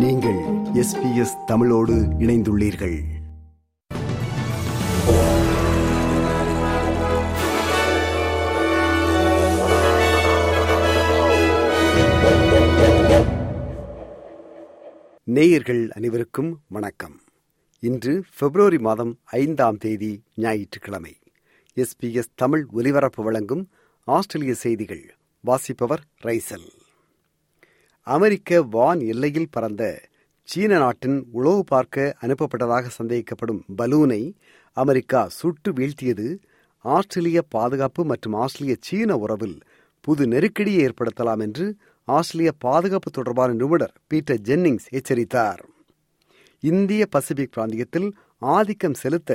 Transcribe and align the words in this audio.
நீங்கள் 0.00 0.38
எஸ்பிஎஸ் 0.82 1.44
தமிழோடு 1.46 1.92
இணைந்துள்ளீர்கள். 1.92 3.00
நேயர்கள் 15.24 15.90
அனைவருக்கும் 15.90 16.60
வணக்கம். 16.68 17.20
இன்று 17.80 18.24
பிப்ரவரி 18.38 18.78
மாதம் 18.78 19.18
ஐந்தாம் 19.24 19.76
தேதி 19.76 20.22
ஞாயிற்றுக்கிழமை. 20.34 21.16
எஸ்பிஎஸ் 21.76 22.32
தமிழ் 22.34 22.66
ஒலிபரப்பு 22.72 23.24
வழங்கும் 23.24 23.70
ஆஸ்திரேலிய 24.04 24.54
செய்திகள் 24.54 25.14
வாசிப்பவர் 25.40 26.04
ரைசல். 26.22 26.79
அமெரிக்க 28.06 28.62
வான் 28.62 29.00
எல்லையில் 29.00 29.50
பறந்த 29.50 29.82
சீன 30.48 30.78
நாட்டின் 30.78 31.18
உளவு 31.32 31.64
பார்க்க 31.64 32.16
அனுப்பப்பட்டதாக 32.20 32.90
சந்தேகிக்கப்படும் 32.98 33.60
பலூனை 33.78 34.22
அமெரிக்கா 34.76 35.28
சுட்டு 35.28 35.70
வீழ்த்தியது 35.72 36.26
ஆஸ்திரேலிய 36.84 37.42
பாதுகாப்பு 37.48 38.04
மற்றும் 38.04 38.32
ஆஸ்திரேலிய 38.32 38.76
சீன 38.80 39.16
உறவில் 39.16 39.58
புது 40.00 40.26
நெருக்கடியை 40.26 40.80
ஏற்படுத்தலாம் 40.86 41.40
என்று 41.40 41.66
ஆஸ்திரேலிய 42.08 42.52
பாதுகாப்பு 42.58 43.10
தொடர்பான 43.10 43.52
நிபுணர் 43.52 43.94
பீட்டர் 44.06 44.40
ஜென்னிங்ஸ் 44.40 44.88
எச்சரித்தார். 44.90 45.62
இந்திய 46.62 47.06
பசிபிக் 47.06 47.52
பிராந்தியத்தில் 47.52 48.08
ஆதிக்கம் 48.38 48.94
செலுத்த 48.94 49.30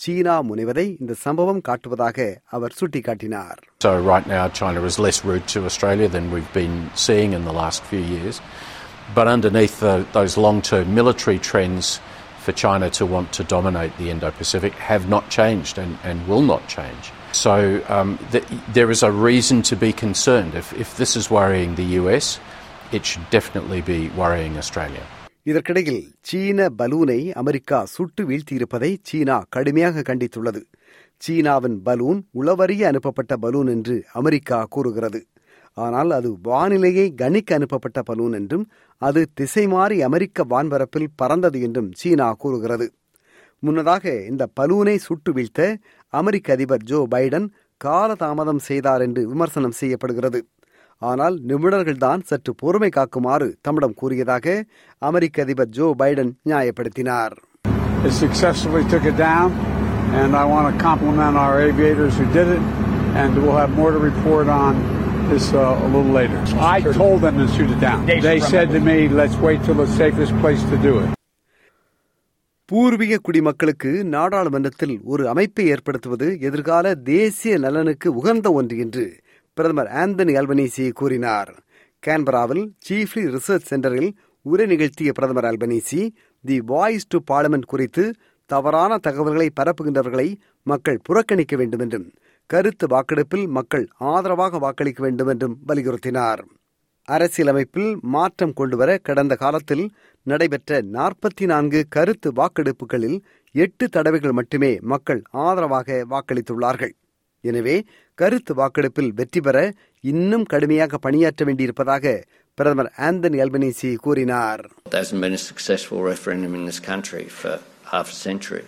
சீனா 0.00 0.34
முனைவதை 0.48 0.84
இந்த 1.02 1.14
சம்பவம் 1.24 1.60
காட்டுவதாக 1.68 2.18
அவர் 2.56 2.76
சுட்டிக்காட்டினார் 2.78 3.58
So 3.86 3.90
right 4.12 4.26
now, 4.36 4.44
China 4.60 4.80
is 4.90 4.96
less 5.06 5.18
rude 5.28 5.46
to 5.54 5.60
Australia 5.70 6.08
than 6.16 6.24
we've 6.34 6.52
been 6.62 6.76
seeing 7.06 7.30
in 7.38 7.44
the 7.50 7.56
last 7.62 7.80
few 7.90 8.02
years. 8.14 8.36
But 9.18 9.26
underneath 9.36 9.76
the, 9.84 9.94
those 10.18 10.34
long-term 10.46 10.86
military 11.00 11.38
trends 11.50 11.86
for 12.44 12.52
China 12.64 12.86
to 12.98 13.04
want 13.14 13.28
to 13.38 13.42
dominate 13.56 13.92
the 14.00 14.08
Indo-Pacific 14.14 14.72
have 14.90 15.04
not 15.14 15.24
changed 15.38 15.76
and, 15.84 15.92
and 16.08 16.26
will 16.30 16.46
not 16.52 16.62
change. 16.76 17.04
So 17.44 17.54
um, 17.96 18.10
th- 18.32 18.48
there 18.78 18.90
is 18.90 19.02
a 19.02 19.12
reason 19.28 19.58
to 19.70 19.76
be 19.76 19.92
concerned. 20.06 20.54
If, 20.62 20.72
if 20.84 20.96
this 20.96 21.12
is 21.20 21.30
worrying 21.30 21.72
the 21.74 21.88
US, 22.00 22.26
it 22.90 23.04
should 23.10 23.28
definitely 23.30 23.80
be 23.94 24.00
worrying 24.22 24.54
Australia. 24.56 25.04
இதற்கிடையில் 25.47 26.01
சீன 26.21 26.59
பலூனை 26.79 27.19
America 27.41 27.77
சுட்டு 27.85 28.21
வீழ்த்தியிருப்பதை 28.23 28.89
சீனா 29.01 29.35
கடுமையாக 29.49 30.03
கண்டித்துள்ளது. 30.09 30.61
சீனாவின் 31.21 31.77
balloon 31.83 32.19
உளவறிய 32.39 32.81
அனுப்பப்பட்ட 32.83 33.33
balloon 33.37 33.67
என்று 33.67 33.95
America 34.11 34.57
கூறுகிறது. 34.69 35.21
ஆனால் 35.77 36.11
அது 36.11 36.29
வானிலையை 36.43 37.07
கணிக்க 37.15 37.55
அனுப்பப்பட்ட 37.55 37.99
பலூன் 38.01 38.33
என்றும் 38.33 38.65
அது 39.01 39.21
திசை 39.33 39.65
மாறி 39.67 39.97
அமெரிக்க 40.01 40.45
வான்பரப்பில் 40.49 41.13
பறந்தது 41.15 41.61
என்றும் 41.61 41.89
சீனா 41.93 42.27
கூறுகிறது. 42.33 42.87
முன்னதாக 43.63 44.05
இந்த 44.31 44.43
பலூனை 44.59 44.97
சுட்டு 45.07 45.31
வீழ்த்த 45.33 45.61
அமெரிக்க 46.13 46.53
அதிபர் 46.53 46.83
ஜோ 46.83 46.99
பைடன் 47.15 47.47
காலதாமதம் 47.81 48.61
செய்தார் 48.69 49.01
என்று 49.01 49.21
விமர்சனம் 49.27 49.79
செய்யப்படுகிறது. 49.79 50.39
ஆனால் 51.01 51.35
நிபுணர்கள்தான் 51.49 52.23
சற்று 52.23 52.51
பொறுமை 52.55 52.89
காக்குமாறு 52.89 53.47
தம்மிடம் 53.61 53.93
கூறியதாக 53.93 54.55
அமெரிக்க 55.01 55.43
அதிபர் 55.43 55.73
ஜோ 55.77 55.89
பைடன் 55.99 56.33
நியாயப்படுத்தினார் 56.49 57.35
It 58.03 58.13
successfully 58.15 58.83
took 58.85 59.05
it 59.05 59.17
down, 59.19 59.47
and 60.13 60.35
I 60.35 60.45
want 60.45 60.65
to 60.67 60.75
compliment 60.81 61.35
our 61.35 61.55
aviators 61.61 62.15
who 62.19 62.25
did 62.31 62.49
it, 62.49 62.63
and 63.15 63.31
we'll 63.37 63.57
have 63.57 63.73
more 63.73 63.91
to 63.91 64.01
report 64.01 64.47
on 64.57 64.73
this 65.29 65.45
uh, 65.53 65.63
a 65.77 65.87
little 65.87 66.13
later. 66.13 66.37
I 66.67 66.77
told 66.99 67.19
them 67.21 67.37
to 67.37 67.47
shoot 67.47 67.71
it 67.71 67.81
down. 67.81 68.01
They 68.23 68.39
said 68.51 68.69
to 68.69 68.81
me, 68.81 68.97
let's 69.11 69.37
wait 69.39 69.59
till 69.63 69.75
the 69.75 69.89
safest 69.93 70.33
place 70.43 70.63
to 70.65 70.79
do 70.79 70.93
it. 70.99 71.09
பூர்வீக 72.69 73.19
குடிமக்களுக்கு 73.19 73.91
நாடாளுமன்றத்தில் 74.07 74.95
ஒரு 75.05 75.23
அமைப்பை 75.29 75.65
ஏற்படுத்துவது 75.67 76.27
எதிர்கால 76.39 76.87
தேசிய 77.11 77.53
நலனுக்கு 77.57 78.07
உகந்த 78.13 78.47
ஒன்று 78.51 78.77
என்று 78.77 79.05
பிரதமர் 79.57 79.89
ஆந்தனி 80.01 80.33
அல்பனீசி 80.39 80.85
கூறினார். 80.99 81.51
கேன்பராவில் 82.03 82.65
சீஃப்லி 82.87 83.23
ரிசர்ச் 83.33 83.69
சென்டரில் 83.69 84.11
உரை 84.45 84.65
நிகழ்த்திய 84.65 85.11
பிரதமர் 85.17 85.47
Albanese 85.49 86.01
the 86.43 86.57
Voice 86.71 87.07
to 87.07 87.19
Parliament 87.31 87.71
குறித்து 87.73 88.03
தவறான 88.49 88.97
தகவல்களை 89.05 89.47
பரப்புகின்றவர்களை 89.59 90.27
மக்கள் 90.67 90.99
புறக்கணிக்க 91.03 91.55
வேண்டும் 91.61 91.83
என்றும் 91.85 92.05
கருத்து 92.49 92.85
வாக்கெடுப்பில் 92.87 93.47
மக்கள் 93.57 93.85
ஆதரவாக 94.11 94.59
வாக்களிக்க 94.65 95.01
வேண்டும் 95.05 95.27
என்றும் 95.27 95.55
வலியுறுத்தினார். 95.67 96.41
அரசியலமைப்பில் 97.07 97.91
மாற்றம் 98.13 98.53
கொண்டுவர 98.59 98.89
கடந்த 99.07 99.33
காலத்தில் 99.35 99.83
நடைபெற்ற 100.27 100.79
நாற்பத்தி 100.95 101.45
நான்கு 101.45 101.79
கருத்து 101.95 102.29
வாக்கெடுப்புகளில் 102.39 103.17
எட்டு 103.55 103.85
தடவைகள் 103.89 104.37
மட்டுமே 104.39 104.71
மக்கள் 104.93 105.21
ஆதரவாக 105.45 105.97
வாக்களித்துள்ளார்கள். 106.13 106.93
எனவே 107.46 107.76
கருத்து 108.18 108.54
வாக்கெடுப்பில் 108.54 109.10
வெற்றி 109.18 109.40
பெற 109.40 109.58
இன்னும் 110.00 110.44
கடுமையாக 110.44 110.98
பணியாற்ற 110.98 111.44
வேண்டியிருப்பதாக 111.44 112.14
பிரதமர் 112.58 112.90
ஆந்தனி 113.08 113.38
அல்பனீசி 113.44 113.90
கூறினார் 113.96 114.62
There 114.90 115.02
hasn't 115.02 115.22
been 115.26 115.32
a 115.32 115.44
successful 115.52 115.98
referendum 116.12 116.54
in 116.54 116.64
this 116.70 116.80
country 116.92 117.24
for 117.40 117.54
half 117.92 118.08
a 118.10 118.18
century. 118.28 118.64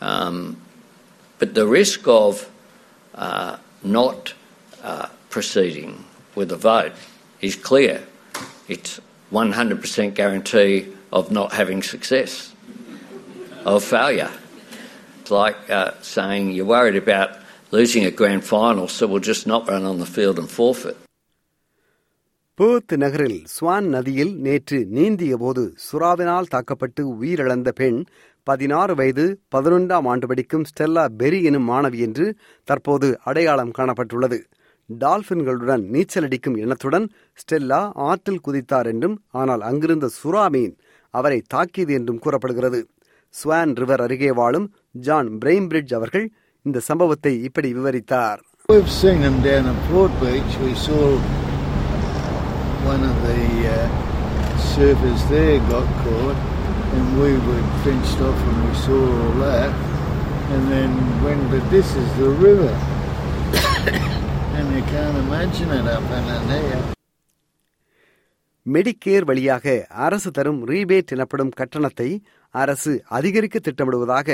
Um, 0.00 0.36
but 1.40 1.54
the 1.54 1.66
risk 1.80 2.06
of 2.06 2.32
uh, 3.14 3.52
not 3.98 4.34
uh, 4.82 5.06
proceeding 5.30 5.92
with 6.34 6.50
a 6.52 6.56
vote 6.56 6.96
is 7.40 7.54
clear. 7.56 7.96
It's 8.68 8.92
100% 9.32 10.14
guarantee 10.14 10.74
of 11.12 11.30
not 11.30 11.52
having 11.52 11.82
success, 11.84 12.32
of 13.64 13.82
failure. 13.84 14.30
It's 15.20 15.30
like 15.32 15.58
uh, 15.70 15.92
saying 16.02 16.52
you're 16.52 16.66
worried 16.66 16.96
about 16.96 17.30
losing 17.73 18.05
a 18.05 18.11
grand 18.11 18.43
final, 18.45 18.87
so 18.87 19.07
we'll 19.07 19.19
just 19.23 19.45
not 19.45 19.67
run 19.67 19.83
on 19.83 19.97
the 19.97 20.05
field 20.07 20.39
and 20.39 20.49
forfeit. 20.51 20.97
Perth 22.59 22.93
நகரில் 22.97 23.37
Swan 23.51 23.85
நதியில் 23.87 24.31
நேற்று 24.37 24.77
நீந்திய 24.95 25.33
போது 25.37 25.61
சுறாவினால் 25.83 26.49
தாக்கப்பட்டு 26.49 27.01
உயிரிழந்த 27.13 27.69
பெண் 27.71 27.99
பதினாறு 28.47 28.93
வயது 28.95 29.25
பதினொன்றாம் 29.55 30.07
ஆண்டு 30.07 30.27
படிக்கும் 30.27 30.65
ஸ்டெல்லா 30.69 31.03
பெரி 31.21 31.39
எனும் 31.43 31.67
மாணவி 31.69 31.99
என்று 32.07 32.25
தற்போது 32.67 33.09
அடையாளம் 33.23 33.73
காணப்பட்டுள்ளது 33.77 34.39
டால்பின்களுடன் 34.89 35.85
நீச்சல் 35.89 36.27
அடிக்கும் 36.27 36.57
எண்ணத்துடன் 36.63 37.05
ஸ்டெல்லா 37.39 37.81
ஆற்றில் 38.07 38.43
குதித்தார் 38.47 38.89
என்றும் 38.93 39.15
ஆனால் 39.33 39.63
அங்கிருந்த 39.69 40.09
சுறா 40.17 40.45
மீன் 40.55 40.75
அவரை 41.13 41.39
தாக்கியது 41.53 41.95
என்றும் 41.99 42.21
கூறப்படுகிறது 42.25 42.81
ஸ்வான் 43.33 43.75
ரிவர் 43.81 44.01
அருகே 44.01 44.33
வாழும் 44.33 44.67
ஜான் 45.01 45.31
பிரெயிம்பிரிட்ஜ் 45.41 45.93
அவர்கள் 45.93 46.27
இந்த 46.65 46.79
சம்பவத்தை 46.89 47.33
இப்படி 47.49 47.71
விவரித்தார் 47.79 48.39
We've 48.69 48.91
seen 48.93 49.19
them 49.21 49.37
down 49.41 49.65
at 49.65 49.77
Port 49.87 50.11
Beach. 50.19 50.51
We 50.59 50.73
saw 50.77 51.03
one 52.85 53.03
of 53.03 53.15
the 53.23 53.39
uh, 53.67 53.77
surfers 54.67 55.21
there 55.29 55.55
got 55.69 55.87
caught, 56.01 56.39
and 56.95 57.05
we 57.19 57.31
were 57.47 57.63
fenced 57.83 58.19
off 58.21 58.41
and 58.49 58.59
we 58.65 58.73
saw 58.83 58.99
all 59.15 59.33
that. 59.45 59.71
And 60.53 60.63
then 60.73 60.91
when, 61.23 61.39
but 61.51 61.65
this 61.71 61.89
is 61.95 62.07
the 62.15 62.29
river, 62.45 62.71
and 64.55 64.67
you 64.75 64.83
can't 64.93 65.17
imagine 65.17 65.71
it 65.71 65.89
up 65.89 66.07
in 66.19 66.27
there. 66.51 66.81
Medicare 68.65 69.25
வழியாக 69.29 69.65
அரசு 70.05 70.29
தரும் 70.31 70.61
rebate 70.69 71.13
எனப்படும் 71.15 71.53
கட்டணத்தை 71.59 72.09
அரசு 72.55 72.91
அதிகரிக்க 73.17 73.57
திட்டமிடுவதாக 73.59 74.29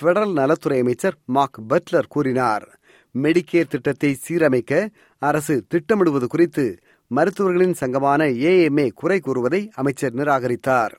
federal 0.00 0.32
நலத்துறை 0.32 0.78
அமைச்சர் 0.80 1.16
mark 1.24 1.60
Buttler 1.68 2.06
கூறினார். 2.08 2.80
மெடிக்கேர் 3.22 3.68
திட்டத்தை 3.68 4.18
சீரமைக்க 4.28 4.88
அரசு 5.18 5.64
திட்டமிடுவது 5.74 6.24
குறித்து 6.24 6.78
மருத்துவர்களின் 7.06 7.72
சங்கமான 7.72 8.24
ஏஎம்ஏ 8.24 8.88
குறை 8.94 9.20
கூறுவதை 9.20 9.70
அமைச்சர் 9.74 10.14
நிராகரித்தார். 10.14 10.94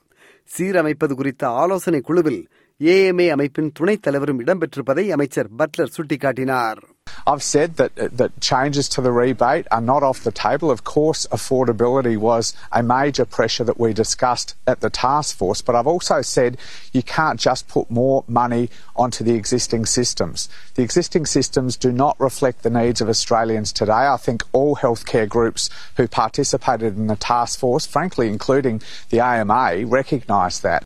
சீரமைப்பது 0.58 1.14
குறித்த 1.14 1.48
ஆலோசனை 1.48 2.00
குழுவில் 2.00 2.48
ஏஎம்ஏ 2.80 3.28
அமைப்பின் 3.28 3.72
துணைத் 3.74 4.02
தலைவரும் 4.02 4.40
இடம்பெற்றிருப்பதை 4.40 5.08
அமைச்சர் 5.08 5.48
பட்லர் 5.58 5.94
சுட்டிக்காட்டினார். 5.96 6.82
I've 7.25 7.43
said 7.43 7.75
that 7.77 7.95
that 7.95 8.39
changes 8.41 8.89
to 8.89 9.01
the 9.01 9.11
rebate 9.11 9.67
are 9.71 9.81
not 9.81 10.03
off 10.03 10.23
the 10.23 10.31
table. 10.31 10.71
Of 10.71 10.83
course, 10.83 11.27
affordability 11.31 12.17
was 12.17 12.53
a 12.71 12.81
major 12.81 13.25
pressure 13.25 13.63
that 13.63 13.79
we 13.79 13.93
discussed 13.93 14.55
at 14.65 14.81
the 14.81 14.89
task 14.89 15.37
force, 15.37 15.61
but 15.61 15.75
I've 15.75 15.87
also 15.87 16.21
said 16.21 16.57
you 16.91 17.03
can't 17.03 17.39
just 17.39 17.67
put 17.67 17.89
more 17.91 18.23
money 18.27 18.69
onto 18.95 19.23
the 19.23 19.35
existing 19.35 19.85
systems. 19.85 20.49
The 20.75 20.83
existing 20.83 21.25
systems 21.25 21.77
do 21.77 21.91
not 21.91 22.19
reflect 22.19 22.63
the 22.63 22.69
needs 22.69 23.01
of 23.01 23.09
Australians 23.09 23.71
today. 23.71 23.91
I 24.15 24.17
think 24.17 24.43
all 24.51 24.75
healthcare 24.77 25.29
groups 25.29 25.69
who 25.97 26.07
participated 26.07 26.97
in 26.97 27.07
the 27.07 27.15
task 27.15 27.59
force, 27.59 27.85
frankly 27.85 28.27
including 28.27 28.81
the 29.09 29.19
AMA, 29.19 29.85
recognise 29.85 30.59
that. 30.61 30.83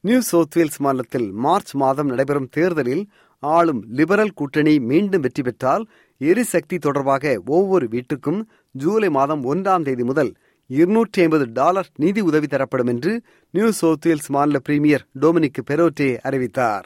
New 0.00 0.18
South 0.22 0.56
Wales 0.56 0.80
மாநிலத்தில் 0.84 1.32
March 1.44 1.70
மாதம் 1.74 2.10
நடைபெறும் 2.10 2.50
தேர்தலில் 2.56 3.08
ஆளும் 3.43 3.83
liberal 3.89 4.33
கூட்டணி 4.33 4.79
மீண்டும் 4.79 5.21
வெற்றி 5.21 5.43
பெற்றால் 5.43 5.87
எரிசக்தி 6.17 6.77
தொடர்பாக 6.77 7.41
ஒவ்வொரு 7.45 7.87
வீட்டுக்கும் 7.91 8.41
ஜூலை 8.71 9.09
மாதம் 9.09 9.43
ஒன்றாம் 9.53 9.81
தேதி 9.81 10.03
முதல் 10.03 10.31
இருநூற்றி 10.69 11.21
ஐம்பது 11.21 11.45
டாலர் 11.53 11.87
நிதி 11.95 12.21
உதவி 12.21 12.47
தரப்படும் 12.47 12.87
என்று 12.87 13.21
நியூ 13.49 13.71
சவுத் 13.71 14.05
வேல்ஸ் 14.05 14.29
மாநில 14.29 14.59
பிரீமியர் 14.59 15.05
டொமினிக் 15.21 15.59
பெரோட்டே 15.69 16.17
அறிவித்தார். 16.21 16.85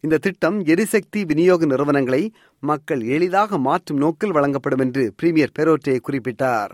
இந்த 0.00 0.18
திட்டம் 0.18 0.64
எரிசக்தி 0.64 1.24
விநியோக 1.24 1.66
நிறுவனங்களை 1.66 2.32
மக்கள் 2.58 3.02
எளிதாக 3.02 3.58
மாற்றும் 3.58 3.98
நோக்கில் 3.98 4.32
வழங்கப்படும் 4.32 4.78
என்று 4.78 5.12
பிரீமியர் 5.16 5.54
பெரோட்டே 5.58 5.98
குறிப்பிட்டார். 6.08 6.70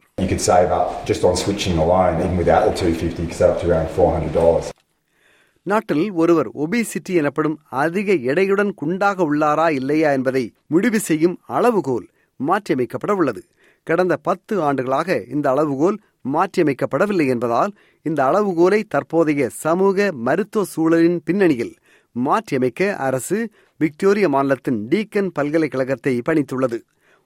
நாட்டில் 5.70 6.04
ஒருவர் 6.22 6.48
ஒபிசிட்டி 6.62 7.12
எனப்படும் 7.20 7.56
அதிக 7.82 8.14
எடையுடன் 8.32 8.70
குண்டாக 8.80 9.24
உள்ளாரா 9.30 9.66
இல்லையா 9.78 10.10
என்பதை 10.18 10.44
முடிவு 10.72 10.98
செய்யும் 11.08 11.36
அளவுகோல் 11.56 12.06
மாற்றியமைக்கப்பட 12.40 13.12
உள்ளது. 13.20 13.42
கடந்த 13.86 14.14
பத்து 14.28 14.54
ஆண்டுகளாக 14.68 15.18
இந்த 15.34 15.46
அளவுகோல் 15.54 15.98
மாற்றியமைக்கப்படவில்லை 16.34 17.26
என்பதால் 17.34 17.72
இந்த 18.06 18.20
அளவுகோலை 18.28 18.80
தற்போதைய 18.94 19.48
சமூக 19.64 20.08
மருத்துவ 20.26 20.64
சூழலின் 20.74 21.18
பின்னணியில் 21.28 21.74
மாற்றியமைக்க 22.16 22.90
அரசு 23.06 23.38
விக்டோரிய 23.80 24.28
மாநிலத்தின் 24.34 24.80
டீக்கன் 24.92 25.30
பல்கலைக்கழகத்தை 25.36 26.14
பணித்துள்ளது. 26.28 26.78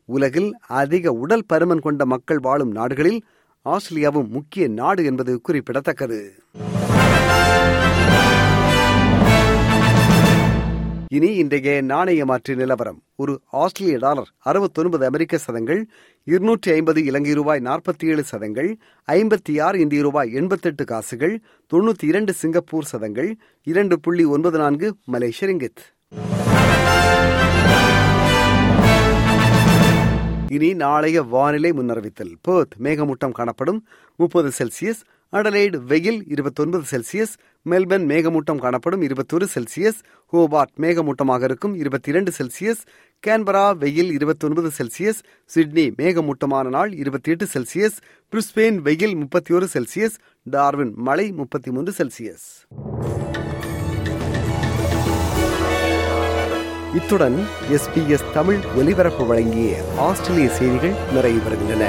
உலகில் 0.09 0.51
அதிக 0.83 1.13
உடல் 1.23 1.47
பருமன் 1.53 1.85
கொண்ட 1.87 2.03
மக்கள் 2.15 2.43
வாழும் 2.47 2.75
நாடுகளில் 2.79 3.21
ஆஸ்திரேலியாவும் 3.67 4.31
முக்கிய 4.37 4.65
நாடு 4.81 5.03
என்பது 5.11 5.35
குறிப்பிடத்தக்கது. 5.47 6.21
இனி 11.15 11.29
இன்றைய 11.35 11.81
நாணய 11.81 12.25
மாற்று 12.25 12.57
நிலவரம். 12.57 13.03
ஒரு 13.15 13.41
ஆஸ்திரேலிய 13.51 13.99
டாலர் 13.99 14.31
அறுபத்தொன்பது 14.45 15.05
அமெரிக்க 15.05 15.39
சதங்கள் 15.39 15.87
இருநூற்றி 16.25 16.73
ஐம்பது 16.73 17.05
இலங்கை 17.05 17.33
ரூபாய் 17.33 17.61
நாற்பத்தி 17.61 18.05
ஏழு 18.05 18.25
சதங்கள் 18.25 18.79
ஐம்பத்தி 19.13 19.63
ஆறு 19.63 19.81
இந்திய 19.81 20.03
ரூபாய் 20.03 20.33
எண்பத்தெட்டு 20.33 20.85
காசுகள் 20.85 21.41
தொண்ணூத்தி 21.75 22.05
இரண்டு 22.05 22.33
சிங்கப்பூர் 22.33 22.85
சதங்கள் 22.85 23.37
இரண்டு 23.63 24.01
புள்ளி 24.01 24.25
ஒன்பது 24.25 24.59
நான்கு 24.59 24.97
மலேசிய 25.05 25.51
ரிங்கித் 25.51 25.83
இனி 30.49 30.75
நாளைய 30.75 31.23
வானிலை 31.23 31.73
முன்னறிவித்தல். 31.73 32.35
பேர்த் 32.49 32.75
மேகமூட்டம் 32.83 33.33
காணப்படும். 33.33 33.87
முப்பது 34.17 34.51
செல்சியஸ் 34.59 35.03
அடலைடு 35.33 35.77
வெயில் 35.77 36.25
இருபத்தொன்பது 36.29 36.85
செல்சியஸ் 36.91 37.35
மெல்பர்ன் 37.71 38.07
மேகமூட்டம் 38.09 38.59
காணப்படும் 38.59 39.03
இருபத்தொரு 39.03 39.49
செல்சியஸ் 39.55 40.01
ஹோபார்ட் 40.33 40.75
மேகமூட்டமாக 40.81 41.43
இருக்கும் 41.43 41.75
இருபத்தி 41.75 42.11
இரண்டு 42.11 42.33
செல்சியஸ் 42.39 42.83
கேன்பரா 43.27 43.77
வெயில் 43.77 44.11
இருபத்தொன்பது 44.11 44.71
செல்சியஸ் 44.79 45.21
சிட்னி 45.45 45.91
மேகமூட்டமான 45.97 46.69
நாள் 46.69 46.93
இருபத்தி 46.93 47.31
எட்டு 47.31 47.47
செல்சியஸ் 47.55 47.97
பிரிஸ்பெயின் 48.33 48.77
வெயில் 48.77 49.17
முப்பத்தி 49.17 49.55
ஒரு 49.55 49.69
செல்சியஸ் 49.73 50.17
டார்வின் 50.43 50.93
மழை 50.97 51.33
முப்பத்தி 51.33 51.71
மூன்று 51.71 51.95
செல்சியஸ். 51.99 52.47
இத்துடன் 56.95 57.39
எஸ்பிஎஸ் 57.71 58.33
தமிழ் 58.33 58.61
ஒலிபரப்பு 58.77 59.27
வழங்கிய 59.27 59.71
ஆஸ்திரேலிய 59.99 60.49
செய்திகள் 60.49 60.95
நிறைவு 61.13 61.39
பெறுகின்றன 61.39 61.89